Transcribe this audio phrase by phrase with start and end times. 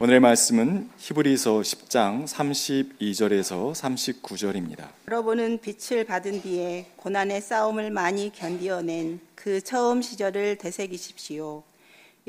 [0.00, 4.86] 오늘의 말씀은 히브리서 10장 32절에서 39절입니다.
[5.08, 11.64] 여러분은 빛을 받은 뒤에 고난의 싸움을 많이 견디어낸 그 처음 시절을 되새기십시오.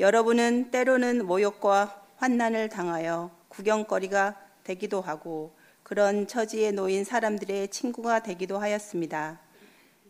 [0.00, 4.34] 여러분은 때로는 모욕과 환난을 당하여 구경거리가
[4.64, 9.38] 되기도 하고 그런 처지에 놓인 사람들의 친구가 되기도 하였습니다.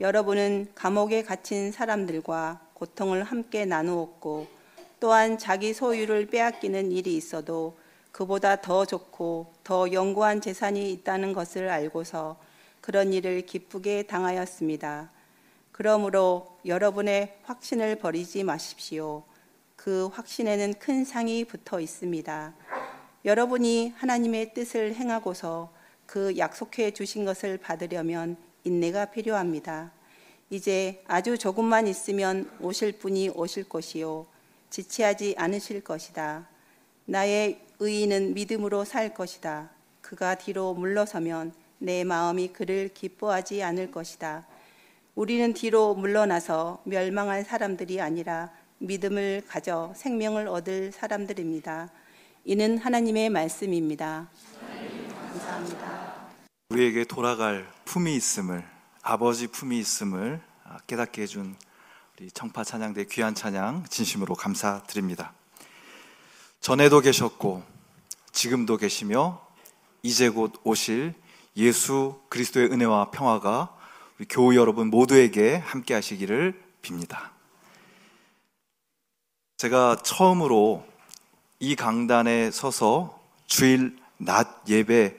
[0.00, 4.59] 여러분은 감옥에 갇힌 사람들과 고통을 함께 나누었고
[5.00, 7.78] 또한 자기 소유를 빼앗기는 일이 있어도
[8.12, 12.38] 그보다 더 좋고 더 영구한 재산이 있다는 것을 알고서
[12.82, 15.10] 그런 일을 기쁘게 당하였습니다.
[15.72, 19.22] 그러므로 여러분의 확신을 버리지 마십시오.
[19.76, 22.54] 그 확신에는 큰 상이 붙어 있습니다.
[23.24, 25.72] 여러분이 하나님의 뜻을 행하고서
[26.04, 29.92] 그 약속해 주신 것을 받으려면 인내가 필요합니다.
[30.50, 34.26] 이제 아주 조금만 있으면 오실 분이 오실 것이요.
[34.70, 36.48] 지체하지 않으실 것이다.
[37.04, 39.70] 나의 의인은 믿음으로 살 것이다.
[40.00, 44.46] 그가 뒤로 물러서면 내 마음이 그를 기뻐하지 않을 것이다.
[45.14, 51.90] 우리는 뒤로 물러나서 멸망할 사람들이 아니라 믿음을 가져 생명을 얻을 사람들입니다.
[52.44, 54.30] 이는 하나님의 말씀입니다.
[55.28, 56.30] 감사합니다.
[56.70, 58.64] 우리에게 돌아갈 품이 있음을
[59.02, 60.40] 아버지 품이 있음을
[60.86, 61.56] 깨닫게 해준
[62.20, 65.32] 우리 청파 찬양대 귀한 찬양 진심으로 감사드립니다.
[66.60, 67.64] 전에도 계셨고
[68.30, 69.40] 지금도 계시며
[70.02, 71.14] 이제 곧 오실
[71.56, 73.74] 예수 그리스도의 은혜와 평화가
[74.18, 77.30] 우리 교우 여러분 모두에게 함께 하시기를 빕니다.
[79.56, 80.86] 제가 처음으로
[81.58, 85.16] 이 강단에 서서 주일 낮 예배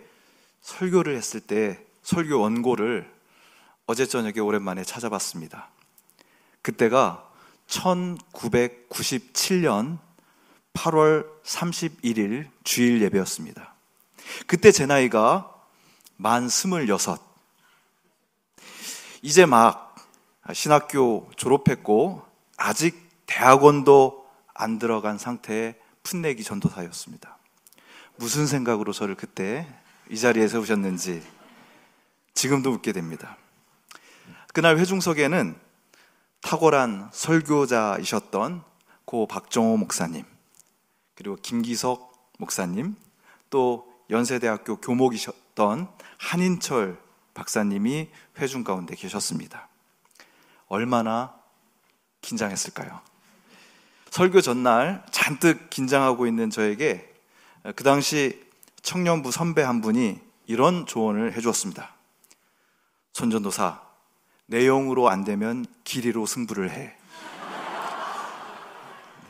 [0.61, 3.11] 설교를 했을 때 설교 원고를
[3.87, 5.71] 어제 저녁에 오랜만에 찾아봤습니다.
[6.61, 7.27] 그때가
[7.67, 9.97] 1997년
[10.73, 13.73] 8월 31일 주일 예배였습니다.
[14.47, 15.53] 그때 제 나이가
[16.17, 17.19] 만 26.
[19.21, 19.95] 이제 막
[20.53, 22.25] 신학교 졸업했고
[22.57, 27.37] 아직 대학원도 안 들어간 상태의 풋내기 전도사였습니다.
[28.17, 29.67] 무슨 생각으로 저를 그때
[30.09, 31.21] 이 자리에 세우셨는지
[32.33, 33.37] 지금도 묻게 됩니다.
[34.53, 35.55] 그날 회중석에는
[36.41, 38.63] 탁월한 설교자이셨던
[39.05, 40.25] 고 박정호 목사님,
[41.15, 42.95] 그리고 김기석 목사님,
[43.49, 46.99] 또 연세대학교 교목이셨던 한인철
[47.33, 49.67] 박사님이 회중 가운데 계셨습니다.
[50.67, 51.35] 얼마나
[52.21, 53.01] 긴장했을까요?
[54.09, 57.13] 설교 전날 잔뜩 긴장하고 있는 저에게
[57.75, 58.45] 그 당시
[58.81, 61.93] 청년부 선배 한 분이 이런 조언을 해주었습니다.
[63.13, 63.81] 손전도사,
[64.51, 66.93] 내용으로 안 되면 길이로 승부를 해.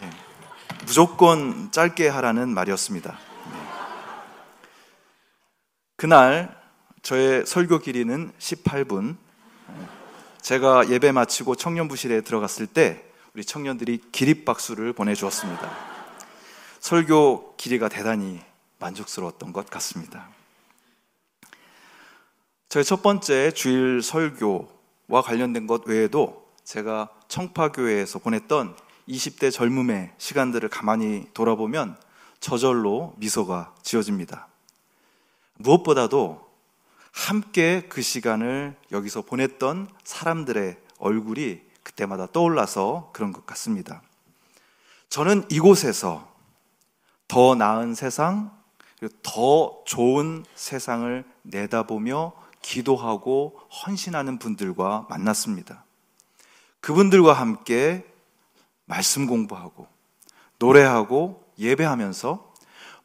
[0.02, 0.10] 네.
[0.88, 3.12] 무조건 짧게 하라는 말이었습니다.
[3.12, 3.58] 네.
[5.96, 6.60] 그날
[7.04, 9.16] 저의 설교 길이는 18분.
[10.42, 13.06] 제가 예배 마치고 청년부실에 들어갔을 때
[13.36, 15.72] 우리 청년들이 기립박수를 보내주었습니다.
[16.80, 18.42] 설교 길이가 대단히
[18.80, 20.30] 만족스러웠던 것 같습니다.
[22.70, 24.81] 저의 첫 번째 주일 설교 와
[25.20, 28.78] 관련된 것 외에도 제가 청파교회에서 보냈던
[29.10, 31.98] 20대 젊음의 시간들을 가만히 돌아보면
[32.40, 34.48] 저절로 미소가 지어집니다.
[35.58, 36.50] 무엇보다도
[37.12, 44.02] 함께 그 시간을 여기서 보냈던 사람들의 얼굴이 그때마다 떠올라서 그런 것 같습니다.
[45.10, 46.32] 저는 이곳에서
[47.28, 48.52] 더 나은 세상,
[49.24, 55.86] 더 좋은 세상을 내다보며 기도하고 헌신하는 분들과 만났습니다.
[56.80, 58.06] 그분들과 함께
[58.86, 59.88] 말씀 공부하고
[60.58, 62.54] 노래하고 예배하면서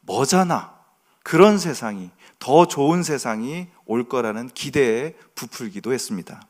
[0.03, 0.77] 머자나
[1.23, 6.47] 그런 세상이 더 좋은 세상이 올 거라는 기대에 부풀기도 했습니다.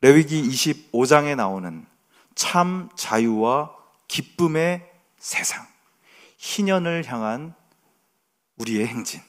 [0.00, 1.86] 레위기 25장에 나오는
[2.34, 3.74] 참 자유와
[4.08, 5.66] 기쁨의 세상,
[6.36, 7.54] 희년을 향한
[8.58, 9.22] 우리의 행진,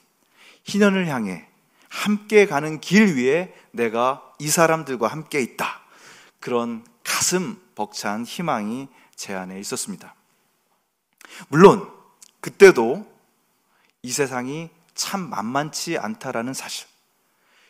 [0.66, 1.48] 희년을 향해
[1.96, 5.82] 함께 가는 길 위에 내가 이 사람들과 함께 있다.
[6.42, 10.14] 그런 가슴 벅찬 희망이 제 안에 있었습니다.
[11.48, 11.90] 물론
[12.42, 13.10] 그때도
[14.02, 16.86] 이 세상이 참 만만치 않다라는 사실.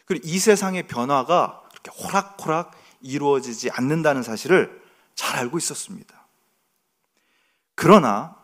[0.06, 4.83] 그리고 이 세상의 변화가 그렇게 호락호락 이루어지지 않는다는 사실을
[5.13, 6.25] 잘 알고 있었습니다.
[7.75, 8.36] 그러나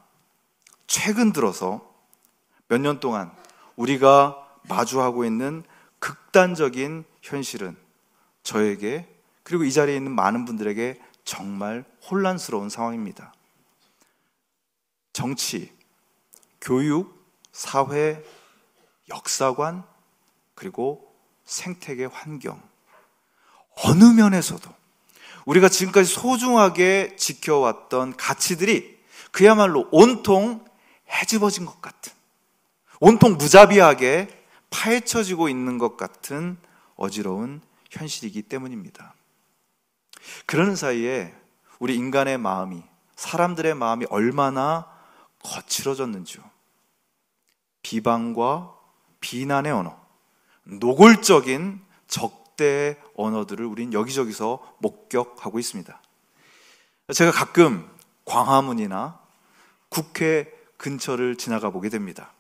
[0.86, 1.90] 최근 들어서
[2.68, 3.32] 몇 년 동안
[3.76, 5.64] 우리가 마주하고 있는
[6.02, 7.78] 극단적인 현실은
[8.44, 9.08] 저에게
[9.44, 13.34] 그리고 이 자리에 있는 많은 분들에게 정말 혼란스러운 상황입니다.
[15.14, 15.72] 정치,
[16.60, 18.24] 교육, 사회,
[19.10, 19.84] 역사관,
[20.56, 21.16] 그리고
[21.46, 22.62] 생태계 환경.
[23.86, 24.70] 어느 면에서도
[25.46, 29.00] 우리가 지금까지 소중하게 지켜왔던 가치들이
[29.32, 30.66] 그야말로 온통
[31.10, 32.12] 해집어진 것 같은,
[33.00, 34.41] 온통 무자비하게
[34.72, 36.58] 파헤쳐지고 있는 것 같은
[36.96, 39.14] 어지러운 현실이기 때문입니다.
[40.46, 41.36] 그러는 사이에
[41.80, 42.84] 우리 인간의 마음이,
[43.16, 44.88] 사람들의 마음이 얼마나
[45.44, 46.44] 거칠어졌는지요.
[47.84, 48.76] 비방과
[49.20, 50.00] 비난의 언어,
[50.64, 56.02] 노골적인 적대의 언어들을 우린 여기저기서 목격하고 있습니다.
[57.14, 57.90] 제가 가끔
[58.26, 59.20] 광화문이나
[59.90, 62.32] 국회 근처를 지나가 보게 됩니다.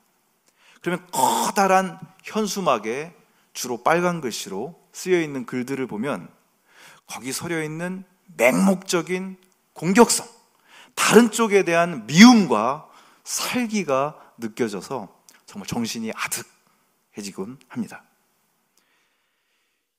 [0.81, 3.15] 그러면 커다란 현수막에
[3.53, 6.29] 주로 빨간 글씨로 쓰여 있는 글들을 보면
[7.07, 8.03] 거기 서려 있는
[8.37, 9.37] 맹목적인
[9.73, 10.27] 공격성,
[10.95, 12.89] 다른 쪽에 대한 미움과
[13.23, 15.13] 살기가 느껴져서
[15.45, 18.03] 정말 정신이 아득해지곤 합니다.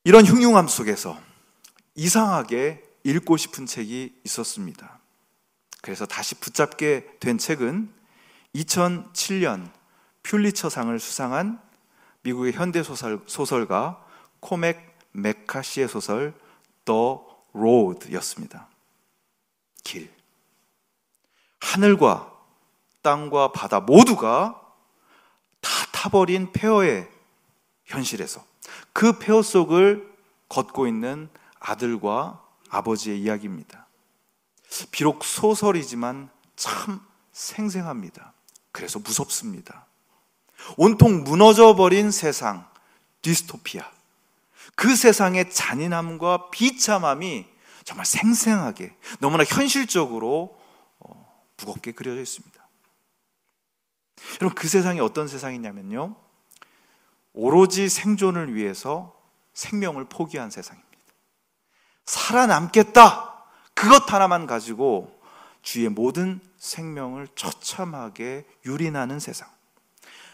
[0.05, 1.19] 이런 흉흉함 속에서
[1.95, 4.99] 이상하게 읽고 싶은 책이 있었습니다.
[5.81, 7.93] 그래서 다시 붙잡게 된 책은
[8.55, 9.71] 2007년
[10.23, 11.61] 퓰리처상을 수상한
[12.23, 14.05] 미국의 현대 소설, 소설가
[14.41, 16.35] 코맥 메카시의 소설
[16.85, 17.19] The
[17.53, 18.69] Road였습니다.
[19.85, 20.11] 길.
[21.61, 22.33] 하늘과
[23.03, 24.61] 땅과 바다 모두가
[25.61, 27.09] 다 타버린 폐허의
[27.85, 28.45] 현실에서
[28.93, 30.13] 그 폐허 속을
[30.49, 31.29] 걷고 있는
[31.59, 33.87] 아들과 아버지의 이야기입니다.
[34.91, 37.01] 비록 소설이지만 참
[37.33, 38.33] 생생합니다.
[38.71, 39.87] 그래서 무섭습니다.
[40.77, 42.69] 온통 무너져 버린 세상,
[43.23, 43.91] 디스토피아.
[44.75, 47.47] 그 세상의 잔인함과 비참함이
[47.85, 50.59] 정말 생생하게, 너무나 현실적으로
[51.01, 52.53] 어, 무겁게 그려져 있습니다.
[54.41, 56.17] 여러분, 그 세상이 어떤 세상이냐면요.
[57.35, 59.15] 오로지 생존을 위해서
[59.55, 60.91] 생명을 포기한 세상입니다.
[62.05, 63.45] 살아남겠다!
[63.75, 65.21] 그것 하나만 가지고
[65.63, 69.49] 주의 모든 생명을 처참하게 유린하는 세상.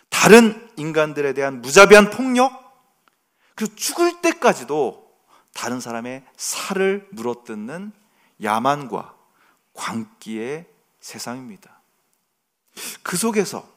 [0.09, 2.53] 다른 인간들에 대한 무자비한 폭력,
[3.55, 5.09] 그리고 죽을 때까지도
[5.53, 7.93] 다른 사람의 살을 물어뜯는
[8.43, 9.17] 야만과
[9.75, 10.67] 광기의
[11.01, 11.81] 세상입니다.
[13.03, 13.69] 그 속에서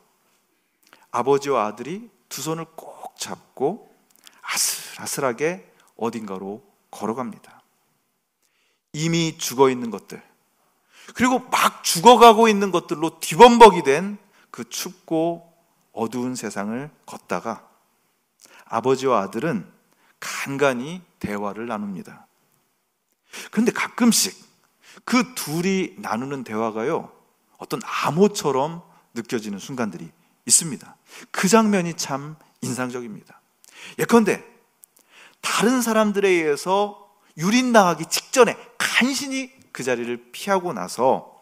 [1.12, 3.94] 아버지와 아들이 두 손을 꼭 잡고
[4.42, 7.62] 아슬아슬하게 어딘가로 걸어갑니다.
[8.94, 10.22] 이미 죽어 있는 것들,
[11.16, 14.18] 그리고 막 죽어가고 있는 것들로 뒤범벅이 된
[14.52, 15.51] 그 춥고
[15.92, 17.68] 어두운 세상을 걷다가
[18.66, 19.70] 아버지와 아들은
[20.20, 22.28] 간간히 대화를 나눕니다.
[23.50, 24.38] 그런데 가끔씩
[25.04, 27.12] 그 둘이 나누는 대화가요,
[27.58, 28.82] 어떤 암호처럼
[29.14, 30.10] 느껴지는 순간들이
[30.46, 30.96] 있습니다.
[31.32, 33.40] 그 장면이 참 인상적입니다.
[34.00, 34.44] 예컨대
[35.42, 41.42] 다른 사람들에 의해서 유린당하기 직전에 간신히 그 자리를 피하고 나서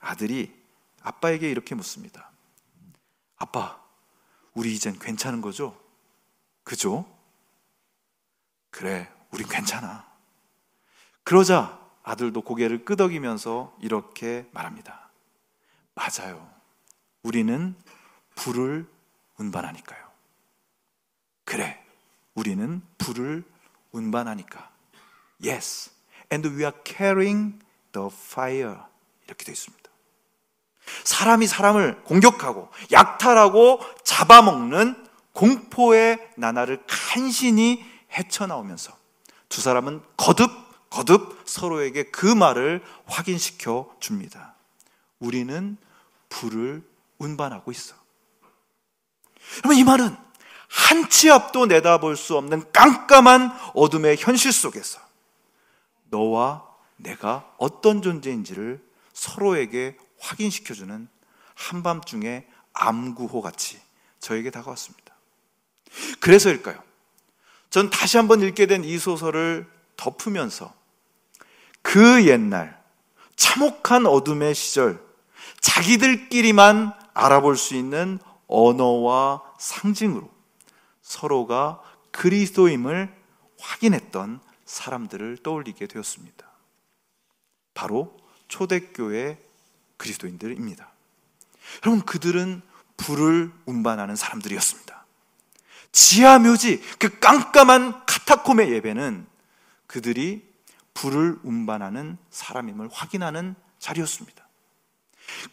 [0.00, 0.54] 아들이
[1.02, 2.30] 아빠에게 이렇게 묻습니다.
[3.36, 3.80] 아빠,
[4.56, 5.78] 우리 이젠 괜찮은 거죠?
[6.64, 7.04] 그죠?
[8.70, 10.10] 그래, 우린 괜찮아.
[11.24, 15.10] 그러자 아들도 고개를 끄덕이면서 이렇게 말합니다.
[15.94, 16.50] 맞아요.
[17.22, 17.76] 우리는
[18.34, 18.88] 불을
[19.36, 20.10] 운반하니까요.
[21.44, 21.84] 그래,
[22.34, 23.44] 우리는 불을
[23.92, 24.70] 운반하니까.
[25.44, 25.90] Yes,
[26.32, 27.58] and we are carrying
[27.92, 28.78] the fire.
[29.26, 29.85] 이렇게 되어 있습니다.
[31.04, 38.92] 사람이 사람을 공격하고 약탈하고 잡아먹는 공포의 나날을 간신히 헤쳐나오면서
[39.48, 40.50] 두 사람은 거듭
[40.90, 44.54] 거듭 서로에게 그 말을 확인시켜 줍니다.
[45.18, 45.76] 우리는
[46.28, 46.82] 불을
[47.18, 47.94] 운반하고 있어.
[49.58, 50.16] 여러분, 이 말은
[50.68, 55.00] 한치 앞도 내다볼 수 없는 깜깜한 어둠의 현실 속에서
[56.04, 56.66] 너와
[56.96, 61.08] 내가 어떤 존재인지를 서로에게 확인시켜주는
[61.54, 63.80] 한밤중에 암구호 같이
[64.20, 65.14] 저에게 다가왔습니다.
[66.20, 66.82] 그래서일까요?
[67.70, 70.74] 전 다시 한번 읽게 된 이 소설을 덮으면서
[71.82, 72.82] 그 옛날
[73.36, 75.04] 참혹한 어둠의 시절
[75.60, 80.30] 자기들끼리만 알아볼 수 있는 언어와 상징으로
[81.02, 83.14] 서로가 그리스도임을
[83.58, 86.46] 확인했던 사람들을 떠올리게 되었습니다.
[87.74, 88.16] 바로
[88.48, 89.38] 초대교회
[89.96, 90.90] 그리스도인들입니다.
[91.84, 92.62] 여러분, 그들은
[92.96, 95.04] 불을 운반하는 사람들이었습니다.
[95.92, 99.26] 지하 묘지, 그 깜깜한 카타콤의 예배는
[99.86, 100.46] 그들이
[100.94, 104.46] 불을 운반하는 사람임을 확인하는 자리였습니다.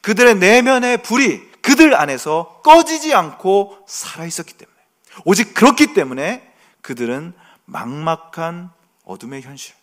[0.01, 4.77] 그들의 내면의 불이 그들 안에서 꺼지지 않고 살아 있었기 때문에
[5.25, 7.33] 오직 그렇기 때문에 그들은
[7.65, 8.69] 막막한
[9.05, 9.75] 어둠의 현실,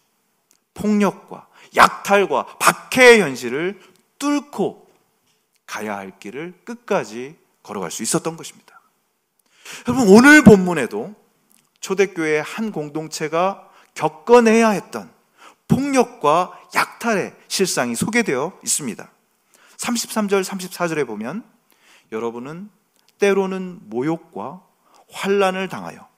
[0.74, 3.80] 폭력과 약탈과 박해의 현실을
[4.20, 4.88] 뚫고
[5.66, 8.80] 가야 할 길을 끝까지 걸어갈 수 있었던 것입니다.
[9.88, 11.14] 여러분, 오늘 본문에도
[11.80, 15.10] 초대교회의 한 공동체가 겪어내야 했던
[15.66, 19.10] 폭력과 약탈의 실상이 소개되어 있습니다.
[19.76, 21.44] 33절, 34절에 보면
[22.12, 22.70] 여러분은
[23.18, 24.62] 때로는 모욕과
[25.10, 26.08] 환란을 당하여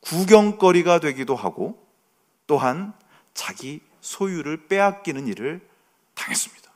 [0.00, 1.86] 구경거리가 되기도 하고
[2.46, 2.92] 또한
[3.34, 5.66] 자기 소유를 빼앗기는 일을
[6.14, 6.67] 당했습니다.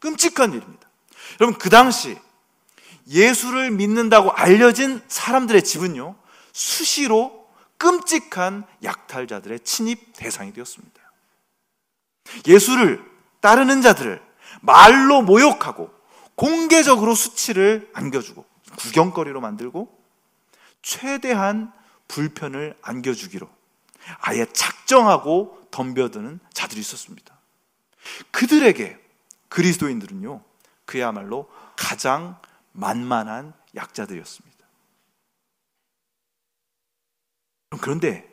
[0.00, 0.88] 끔찍한 일입니다.
[1.40, 2.18] 여러분 그 당시
[3.06, 6.16] 예수를 믿는다고 알려진 사람들의 집은요
[6.52, 11.00] 수시로 끔찍한 약탈자들의 침입 대상이 되었습니다.
[12.46, 13.02] 예수를
[13.40, 14.22] 따르는 자들을
[14.60, 15.90] 말로 모욕하고
[16.34, 18.44] 공개적으로 수치를 안겨주고
[18.78, 19.98] 구경거리로 만들고
[20.82, 21.72] 최대한
[22.08, 23.48] 불편을 안겨주기로
[24.20, 27.38] 아예 작정하고 덤벼드는 자들이 있었습니다.
[28.30, 28.98] 그들에게
[29.50, 30.42] 그리스도인들은요,
[30.86, 32.40] 그야말로 가장
[32.72, 34.50] 만만한 약자들이었습니다.
[37.80, 38.28] 그런데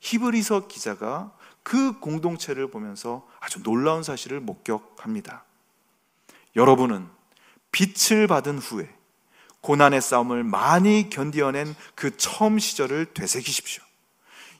[0.00, 1.32] 히브리서 기자가
[1.62, 5.44] 그 공동체를 보면서 아주 놀라운 사실을 목격합니다.
[6.54, 7.08] 여러분은
[7.72, 8.88] 빛을 받은 후에
[9.60, 13.82] 고난의 싸움을 많이 견디어낸 그 처음 시절을 되새기십시오.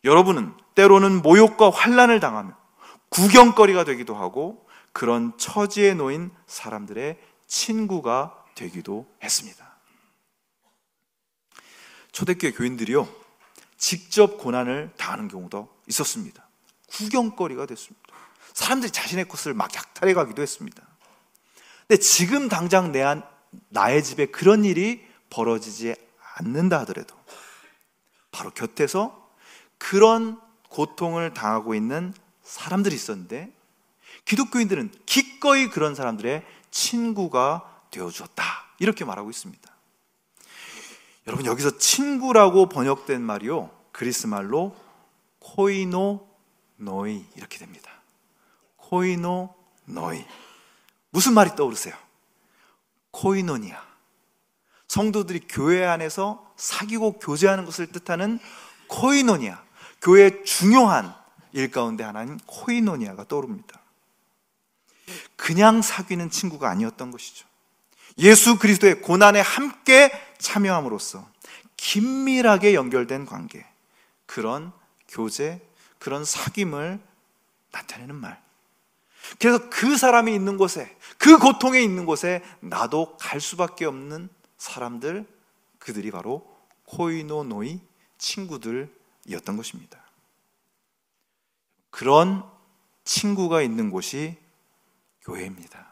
[0.03, 2.57] 여러분은 때로는 모욕과 환란을 당하며
[3.11, 4.66] 구경거리가 되기도 하고
[4.97, 9.77] 그런 처지에 놓인 사람들의 친구가 되기도 했습니다.
[12.13, 13.07] 초대교회 교인들이요,
[13.77, 16.49] 직접 고난을 당하는 경우도 있었습니다.
[16.87, 18.09] 구경거리가 됐습니다.
[18.55, 20.83] 사람들이 자신의 것을 막 약탈해 가기도 했습니다.
[21.87, 23.23] 근데 지금 당장 내 안,
[23.69, 25.95] 나의 집에 그런 일이 벌어지지
[26.37, 27.15] 않는다 하더라도
[28.31, 29.31] 바로 곁에서
[29.77, 33.56] 그런 고통을 당하고 있는 사람들이 있었는데
[34.27, 38.45] 기독교인들은 기꺼이 그런 사람들의 친구가 되어 주었다.
[38.79, 39.77] 이렇게 말하고 있습니다.
[41.27, 43.71] 여러분 여기서 친구라고 번역된 말이요.
[43.93, 44.77] 그리스 말로
[45.39, 47.91] κοινωνοί 이렇게 됩니다.
[48.77, 50.25] κοινωνοί.
[51.11, 51.95] 무슨 말이 떠오르세요?
[53.13, 53.83] 코이노니아.
[54.89, 58.39] 성도들이 교회 안에서 사귀고 교제하는 것을 뜻하는
[58.89, 59.63] 코이노니아.
[60.03, 61.15] 교회의 중요한
[61.53, 63.81] 일 가운데 하나인 코이노니아가 떠오릅니다.
[65.37, 67.47] 그냥 사귀는 친구가 아니었던 것이죠.
[68.19, 71.29] 예수 그리스도의 고난에 함께 참여함으로써
[71.77, 73.67] 긴밀하게 연결된 관계,
[74.25, 74.73] 그런
[75.09, 75.61] 교제,
[75.99, 77.01] 그런 사귐을
[77.73, 78.43] 나타내는 말.
[79.39, 85.27] 그래서 그 사람이 있는 곳에, 그 고통에 있는 곳에 나도 갈 수밖에 없는 사람들,
[85.79, 87.81] 그들이 바로 코이노노이
[88.19, 90.03] 친구들이었던 것입니다.
[91.91, 92.45] 그런
[93.05, 94.37] 친구가 있는 곳이
[95.27, 95.87] 교회입니다.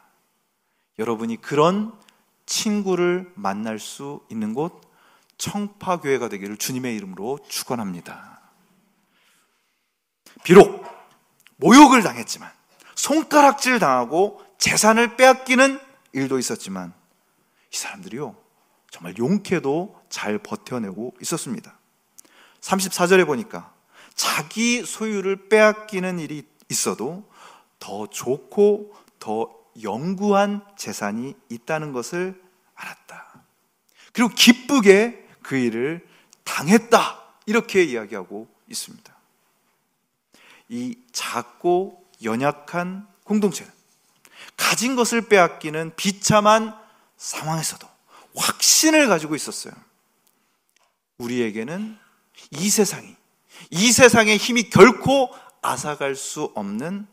[0.99, 1.93] 여러분이 그런
[2.47, 4.81] 친구를 만날 수 있는 곳
[5.39, 8.41] 청파교회가 되기를 주님의 이름으로 축원합니다.
[10.45, 10.85] 비록
[11.57, 12.51] 모욕을 당했지만
[12.95, 15.81] 손가락질 당하고 재산을 빼앗기는
[16.13, 16.95] 일도 있었지만
[17.73, 18.37] 이 사람들이요
[18.91, 21.77] 정말 용케도 잘 버텨내고 있었습니다.
[22.61, 23.75] 34절에 보니까
[24.15, 27.29] 자기 소유를 빼앗기는 일이 있어도
[27.81, 29.49] 더 좋고 더
[29.83, 32.39] 영구한 재산이 있다는 것을
[32.75, 33.43] 알았다.
[34.13, 36.07] 그리고 기쁘게 그 일을
[36.45, 37.25] 당했다.
[37.47, 39.17] 이렇게 이야기하고 있습니다.
[40.69, 43.73] 이 작고 연약한 공동체는
[44.59, 46.79] 가진 것을 빼앗기는 비참한
[47.17, 47.89] 상황에서도
[48.37, 49.73] 확신을 가지고 있었어요.
[51.17, 51.99] 우리에게는
[52.51, 53.17] 이 세상이,
[53.71, 57.07] 이 세상의 힘이 결코 앗아갈 수 없는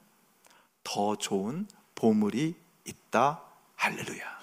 [0.83, 1.67] 더 좋은
[2.01, 2.55] 보물이
[2.85, 3.43] 있다.
[3.75, 4.39] 할렐루야.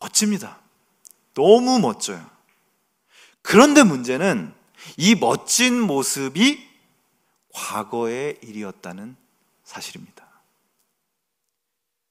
[0.00, 0.60] 멋집니다.
[1.32, 2.28] 너무 멋져요.
[3.40, 4.52] 그런데 문제는
[4.98, 6.68] 이 멋진 모습이
[7.54, 9.16] 과거의 일이었다는
[9.64, 10.28] 사실입니다.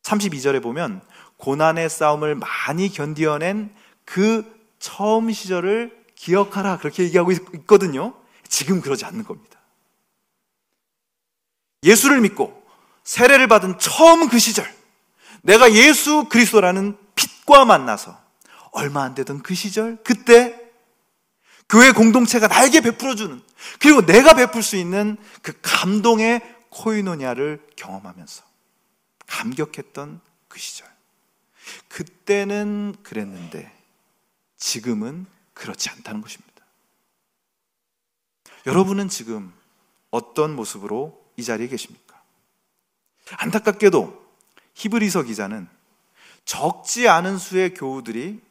[0.02, 1.06] 32절에 보면
[1.38, 4.44] 고난의 싸움을 많이 견디어낸 그
[4.80, 8.20] 처음 시절을 기억하라 그렇게 얘기하고 있거든요.
[8.48, 9.60] 지금 그러지 않는 겁니다.
[11.84, 12.57] 예수를 믿고
[13.08, 14.70] 세례를 받은 처음 그 시절
[15.42, 18.22] 내가 예수 그리스도라는 빛과 만나서
[18.74, 20.60] 얼마 안 되던 그 시절 그때
[21.70, 23.42] 교회 공동체가 나에게 베풀어주는
[23.80, 28.44] 그리고 내가 베풀 수 있는 그 감동의 코이노니아를 경험하면서
[29.26, 30.88] 감격했던 그 시절.
[31.88, 33.74] 그때는 그랬는데
[34.58, 36.54] 지금은 그렇지 않다는 것입니다.
[38.66, 39.54] 여러분은 지금
[40.12, 42.07] 어떤 모습으로 이 자리에 계십니까?
[43.32, 44.26] 안타깝게도
[44.74, 45.68] 히브리서 기자는
[46.46, 48.42] 적지 않은 수의 교우들이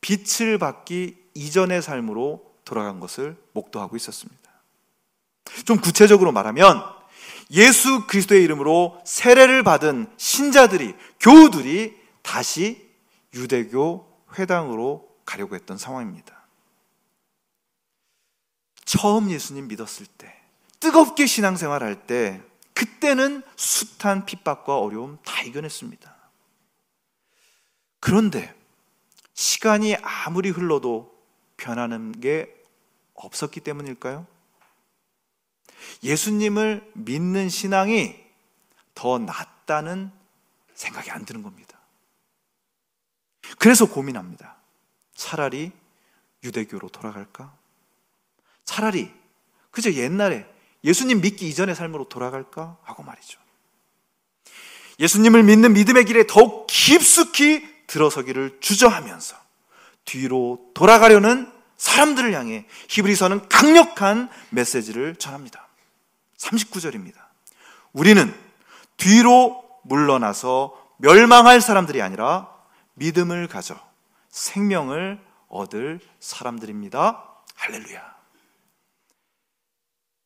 [0.00, 4.50] 빛을 받기 이전의 삶으로 돌아간 것을 목도하고 있었습니다.
[5.64, 6.82] 좀 구체적으로 말하면
[7.52, 12.90] 예수 그리스도의 이름으로 세례를 받은 신자들이 교우들이 다시
[13.34, 14.06] 유대교
[14.38, 16.34] 회당으로 가려고 했던 상황입니다.
[18.84, 20.34] 처음 예수님 믿었을 때
[20.80, 22.40] 뜨겁게 신앙생활 할 때
[22.76, 26.14] 그때는 숱한 핍박과 어려움 다 이겨냈습니다.
[28.00, 28.54] 그런데
[29.32, 31.10] 시간이 아무리 흘러도
[31.56, 32.54] 변하는 게
[33.14, 34.26] 없었기 때문일까요?
[36.02, 38.14] 예수님을 믿는 신앙이
[38.94, 40.12] 더 낫다는
[40.74, 41.80] 생각이 안 드는 겁니다.
[43.58, 44.56] 그래서 고민합니다.
[45.14, 45.72] 차라리
[46.44, 47.56] 유대교로 돌아갈까?
[48.66, 49.14] 차라리
[49.70, 52.76] 그저 옛날에 예수님 믿기 이전의 삶으로 돌아갈까?
[52.82, 53.38] 하고 말이죠.
[54.98, 59.36] 예수님을 믿는 믿음의 길에 더욱 깊숙이 들어서기를 주저하면서
[60.04, 65.68] 뒤로 돌아가려는 사람들을 향해 히브리서는 강력한 메시지를 전합니다.
[66.38, 67.16] 39절입니다.
[67.92, 68.34] 우리는
[68.96, 72.48] 뒤로 물러나서 멸망할 사람들이 아니라
[72.94, 73.78] 믿음을 가져
[74.30, 77.22] 생명을 얻을 사람들입니다.
[77.54, 78.15] 할렐루야.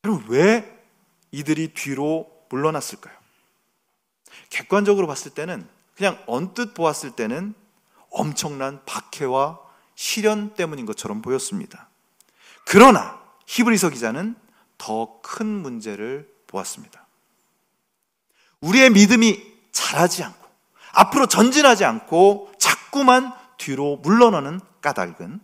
[0.05, 0.85] 여러분, 왜
[1.31, 3.15] 이들이 뒤로 물러났을까요?
[4.49, 7.55] 객관적으로 봤을 때는 그냥 언뜻 보았을 때는
[8.11, 9.61] 엄청난 박해와
[9.95, 11.89] 시련 때문인 것처럼 보였습니다.
[12.67, 14.35] 그러나 히브리서 기자는
[14.79, 17.07] 더 큰 문제를 보았습니다.
[18.61, 19.41] 우리의 믿음이
[19.73, 20.49] 자라지 않고
[20.93, 25.41] 앞으로 전진하지 않고 자꾸만 뒤로 물러나는 까닭은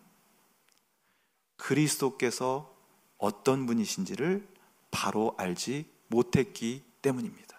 [1.57, 2.76] 그리스도께서
[3.19, 4.47] 어떤 분이신지를
[4.91, 7.57] 바로 알지 못했기 때문입니다.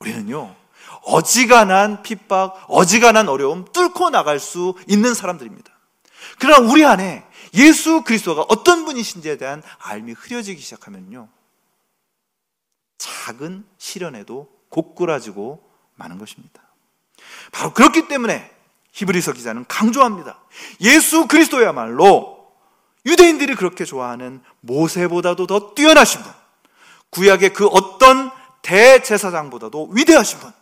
[0.00, 0.54] 우리는요,
[1.04, 5.72] 어지간한 핍박, 어지간한 어려움 뚫고 나갈 수 있는 사람들입니다.
[6.38, 11.28] 그러나 우리 안에 예수 그리스도가 어떤 분이신지에 대한 알미 흐려지기 시작하면요.
[12.98, 16.62] 작은 시련에도 고꾸라지고 마는 것입니다.
[17.52, 18.50] 바로 그렇기 때문에
[18.92, 20.40] 히브리서 기자는 강조합니다.
[20.80, 22.33] 예수 그리스도야말로
[23.06, 26.32] 유대인들이 그렇게 좋아하는 모세보다도 더 뛰어나신 분,
[27.10, 28.30] 구약의 그 어떤
[28.62, 30.52] 대제사장보다도 위대하신 분,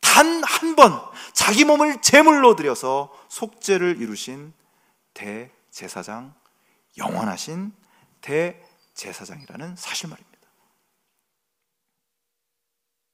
[0.00, 1.00] 단 한 번
[1.32, 4.52] 자기 몸을 제물로 드려서 속죄를 이루신
[5.14, 6.34] 대제사장,
[6.98, 7.72] 영원하신
[8.20, 10.30] 대제사장이라는 사실 말입니다.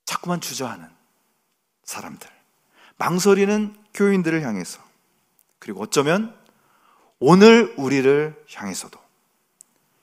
[0.05, 0.89] 자꾸만 주저하는
[1.85, 2.29] 사람들,
[2.97, 4.81] 망설이는 교인들을 향해서,
[5.59, 6.37] 그리고 어쩌면
[7.19, 8.99] 오늘 우리를 향해서도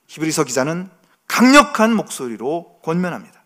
[0.08, 0.90] 히브리서 기자는
[1.26, 3.42] 강력한 목소리로 권면합니다.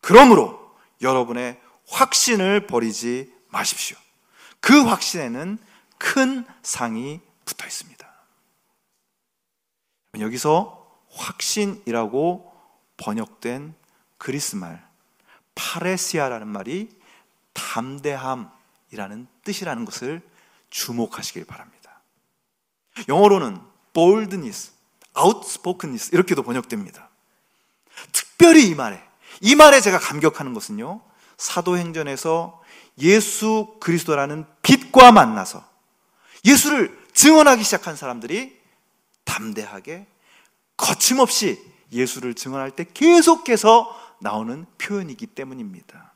[0.00, 3.96] 그러므로 여러분의 확신을 버리지 마십시오.
[4.60, 5.58] 그 확신에는
[5.98, 8.12] 큰 상이 붙어 있습니다.
[10.20, 10.78] 여기서
[11.10, 12.52] 확신이라고
[12.96, 13.74] 번역된
[14.18, 14.86] 그리스 말
[15.54, 16.88] 파레시아라는 말이
[17.52, 20.22] 담대함이라는 뜻이라는 것을
[20.70, 21.81] 주목하시길 바랍니다.
[23.08, 23.60] 영어로는
[23.92, 24.72] boldness,
[25.18, 27.08] outspokenness 이렇게도 번역됩니다.
[28.12, 29.02] 특별히 이 말에
[29.40, 31.00] 이 말에 제가 감격하는 것은요.
[31.36, 32.62] 사도행전에서
[32.98, 35.64] 예수 그리스도라는 빛과 만나서
[36.44, 38.60] 예수를 증언하기 시작한 사람들이
[39.24, 40.06] 담대하게
[40.76, 46.12] 거침없이 예수를 증언할 때 계속해서 나오는 표현이기 때문입니다.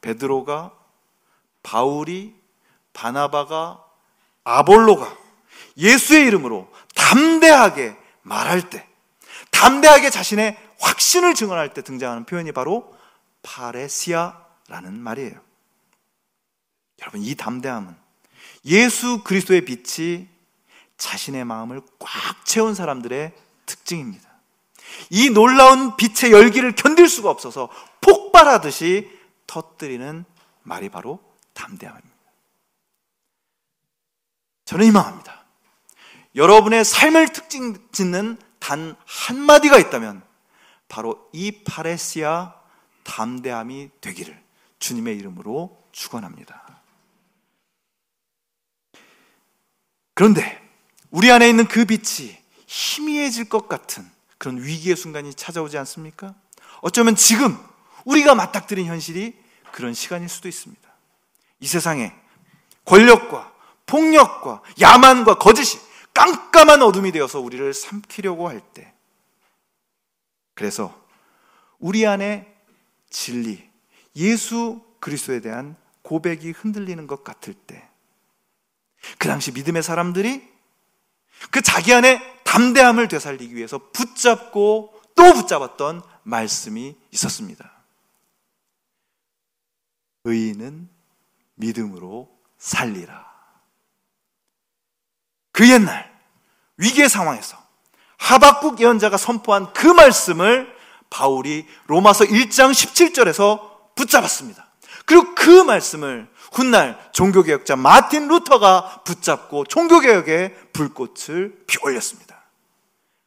[0.00, 0.72] 베드로가
[1.62, 2.34] 바울이
[2.92, 3.84] 바나바가
[4.44, 5.25] 아볼로가
[5.76, 8.86] 예수의 이름으로 담대하게 말할 때
[9.50, 12.94] 담대하게 자신의 확신을 증언할 때 등장하는 표현이 바로
[13.42, 15.40] 파레시아라는 말이에요.
[17.00, 17.94] 여러분 이 담대함은
[18.66, 20.28] 예수 그리스도의 빛이
[20.98, 23.32] 자신의 마음을 꽉 채운 사람들의
[23.66, 24.26] 특징입니다.
[25.10, 27.68] 이 놀라운 빛의 열기를 견딜 수가 없어서
[28.00, 29.10] 폭발하듯이
[29.46, 30.24] 터뜨리는
[30.62, 31.20] 말이 바로
[31.54, 32.16] 담대함입니다.
[34.64, 35.45] 저는 희망합니다.
[36.36, 40.22] 여러분의 삶을 특징 짓는 단 한마디가 있다면
[40.88, 42.54] 바로 이 파레시아
[43.04, 44.38] 담대함이 되기를
[44.78, 46.80] 주님의 이름으로 축원합니다.
[50.14, 50.62] 그런데
[51.10, 56.34] 우리 안에 있는 그 빛이 희미해질 것 같은 그런 위기의 순간이 찾아오지 않습니까?
[56.82, 57.58] 어쩌면 지금
[58.04, 59.34] 우리가 맞닥뜨린 현실이
[59.72, 60.86] 그런 시간일 수도 있습니다.
[61.60, 62.12] 이 세상에
[62.84, 63.52] 권력과
[63.86, 65.78] 폭력과 야만과 거짓이
[66.16, 68.94] 깜깜한 어둠이 되어서 우리를 삼키려고 할 때,
[70.54, 71.06] 그래서
[71.78, 72.56] 우리 안에
[73.10, 73.70] 진리,
[74.16, 77.86] 예수 그리스도에 대한 고백이 흔들리는 것 같을 때,
[79.18, 80.42] 그 당시 믿음의 사람들이
[81.50, 87.72] 그 자기 안에 담대함을 되살리기 위해서 붙잡고 또 붙잡았던 말씀이 있었습니다.
[90.24, 90.88] 의인은
[91.56, 93.35] 믿음으로 살리라.
[95.56, 96.14] 그 옛날
[96.76, 97.56] 위기의 상황에서
[98.18, 100.70] 하박국 예언자가 선포한 그 말씀을
[101.08, 104.66] 바울이 로마서 1장 17절에서 붙잡았습니다.
[105.06, 112.42] 그리고 그 말씀을 훗날 종교개혁자 마틴 루터가 붙잡고 종교개혁의 불꽃을 피올렸습니다.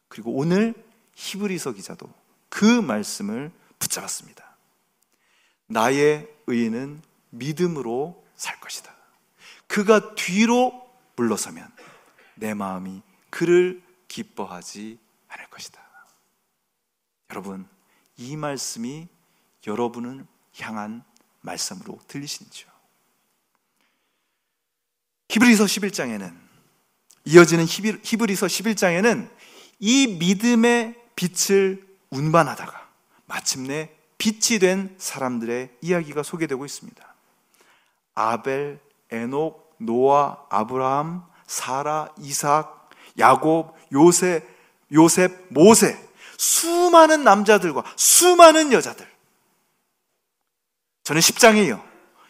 [0.06, 0.74] 그리고 오늘
[1.16, 2.08] 히브리서 기자도
[2.48, 4.56] 그 말씀을 붙잡았습니다.
[5.66, 8.94] 나의 의인은 믿음으로 살 것이다.
[9.66, 11.79] 그가 뒤로 물러서면
[12.40, 14.98] 내 마음이 그를 기뻐하지
[15.28, 15.80] 않을 것이다.
[17.30, 17.68] 여러분,
[18.16, 19.06] 이 말씀이
[19.66, 20.26] 여러분을
[20.58, 21.04] 향한
[21.42, 22.68] 말씀으로 들리시는지요?
[25.28, 26.36] 히브리서 11장에는
[27.26, 29.30] 이어지는 히브리서 11장에는
[29.78, 32.90] 이 믿음의 빛을 운반하다가
[33.26, 37.14] 마침내 빛이 된 사람들의 이야기가 소개되고 있습니다.
[38.14, 44.48] 아벨, 에녹, 노아, 아브라함, 사라, 이삭, 야곱, 요셉,
[44.92, 45.98] 요셉, 모세,
[46.38, 49.04] 수많은 남자들과 수많은 여자들.
[51.02, 51.84] 저는 10장에 이어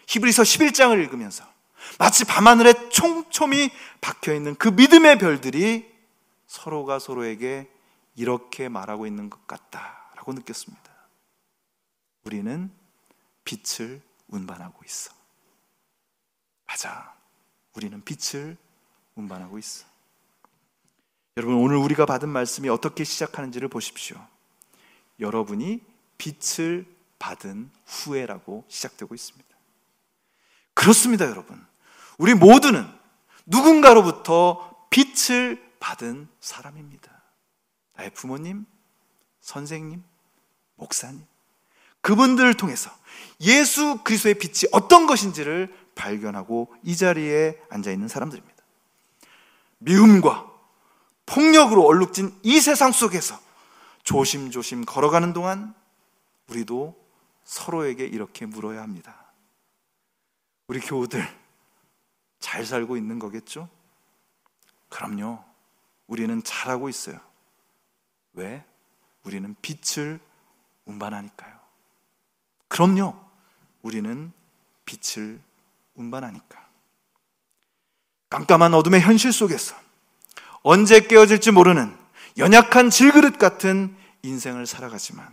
[0.09, 1.45] 히브리서 11장을 읽으면서
[1.99, 5.95] 마치 밤하늘에 촘촘히 박혀 있는 그 믿음의 별들이
[6.47, 7.71] 서로가 서로에게
[8.17, 10.91] 이렇게 말하고 있는 것 같다라고 느꼈습니다.
[12.25, 12.73] 우리는
[13.45, 15.13] 빛을 운반하고 있어.
[16.67, 17.15] 맞아.
[17.75, 18.57] 우리는 빛을
[19.21, 19.87] 운반하고 있어.
[21.37, 24.17] 여러분, 오늘 우리가 받은 말씀이 어떻게 시작하는지를 보십시오.
[25.21, 25.81] 여러분이
[26.19, 26.87] 빛을
[27.19, 29.49] 받은 후에라고 시작되고 있습니다.
[30.75, 31.65] 그렇습니다, 여러분.
[32.19, 32.87] 우리 모두는
[33.47, 37.11] 누군가로부터 빛을 받은 사람입니다.
[37.97, 38.67] 나의 부모님,
[39.41, 40.03] 선생님,
[40.77, 41.25] 목사님.
[42.01, 42.91] 그분들을 통해서
[43.41, 48.50] 예수 그리스도의 빛이 어떤 것인지를 발견하고 이 자리에 앉아 있는 사람들입니다.
[49.81, 50.51] 미움과
[51.27, 53.39] 폭력으로 얼룩진 이 세상 속에서
[54.03, 55.75] 조심조심 걸어가는 동안
[56.49, 56.99] 우리도
[57.45, 59.33] 서로에게 이렇게 물어야 합니다.
[60.67, 61.27] 우리 교우들
[62.39, 63.69] 잘 살고 있는 거겠죠?
[64.89, 65.45] 그럼요.
[66.07, 67.21] 우리는 잘하고 있어요.
[68.33, 68.65] 왜?
[69.25, 70.21] 우리는 빛을
[70.85, 71.59] 운반하니까요.
[72.69, 73.15] 그럼요.
[73.83, 74.33] 우리는
[74.85, 75.41] 빛을
[75.95, 76.70] 운반하니까.
[78.31, 79.75] 깜깜한 어둠의 현실 속에서
[80.63, 81.95] 언제 깨어질지 모르는
[82.39, 85.27] 연약한 질그릇 같은 인생을 살아가지만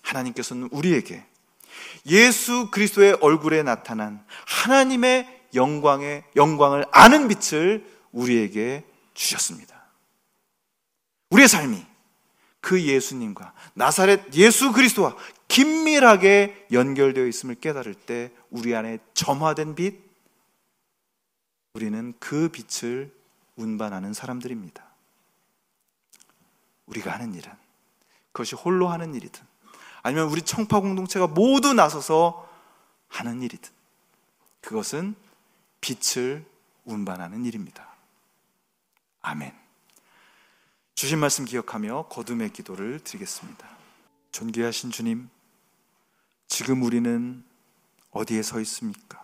[0.00, 1.24] 하나님께서는 우리에게
[2.06, 9.82] 예수 그리스도의 얼굴에 나타난 하나님의 영광의 영광을 아는 빛을 우리에게 주셨습니다.
[11.30, 11.84] 우리의 삶이
[12.60, 15.16] 그 예수님과 나사렛 예수 그리스도와
[15.48, 20.11] 긴밀하게 연결되어 있음을 깨달을 때 우리 안에 점화된 빛,
[21.74, 23.14] 우리는 그 빛을
[23.56, 24.84] 운반하는 사람들입니다.
[26.86, 27.50] 우리가 하는 일은
[28.32, 29.42] 그것이 홀로 하는 일이든
[30.02, 32.48] 아니면 우리 청파 공동체가 모두 나서서
[33.08, 33.70] 하는 일이든
[34.60, 35.14] 그것은
[35.80, 36.44] 빛을
[36.84, 37.88] 운반하는 일입니다.
[39.20, 39.52] 아멘.
[40.94, 43.68] 주신 말씀 기억하며 거듭의 기도를 드리겠습니다.
[44.32, 45.28] 존귀하신 주님,
[46.48, 47.44] 지금 우리는
[48.10, 49.21] 어디에 서 있습니까?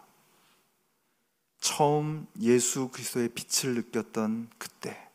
[1.60, 5.08] 처음 예수 그리스도의 빛을 느꼈던 그때,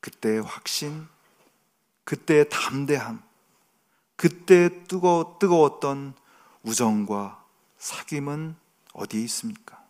[0.00, 1.06] 그때의 확신,
[2.04, 3.22] 그때의 담대함,
[4.16, 6.14] 그때 뜨거, 뜨거웠던
[6.62, 7.44] 우정과
[7.78, 8.54] 사귐은
[8.92, 9.82] 어디에 있습니까?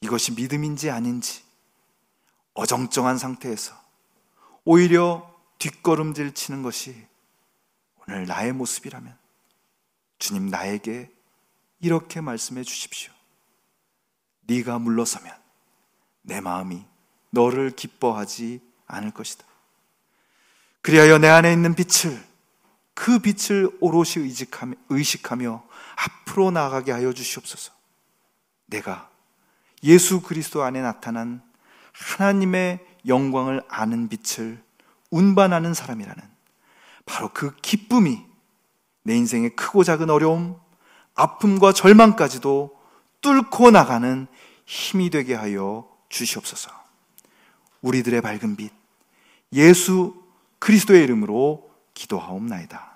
[0.00, 1.42] 이것이 믿음인지 아닌지
[2.54, 3.78] 어정쩡한 상태에서
[4.64, 7.06] 오히려 뒷걸음질 치는 것이
[7.96, 9.16] 오늘 나의 모습이라면
[10.18, 11.10] 주님 나에게
[11.80, 13.12] 이렇게 말씀해 주십시오.
[14.50, 15.32] 네가 물러서면
[16.22, 16.84] 내 마음이
[17.30, 19.44] 너를 기뻐하지 않을 것이다.
[20.82, 22.20] 그리하여 내 안에 있는 빛을
[22.94, 24.26] 그 빛을 오롯이
[24.88, 25.62] 의식하며,
[25.96, 27.72] 앞으로 나아가게 하여 주시옵소서.
[28.66, 29.08] 내가
[29.84, 31.42] 예수 그리스도 안에 나타난
[31.92, 34.62] 하나님의 영광을 아는 빛을
[35.10, 36.22] 운반하는 사람이라는
[37.06, 38.26] 바로 그 기쁨이
[39.04, 40.58] 내 인생의 크고 작은 어려움,
[41.14, 42.79] 아픔과 절망까지도
[43.20, 44.26] 뚫고 나가는
[44.66, 46.70] 힘이 되게 하여 주시옵소서.
[47.82, 48.72] 우리들의 밝은 빛,
[49.52, 50.14] 예수
[50.58, 52.89] 그리스도의 이름으로 기도하옵나이다.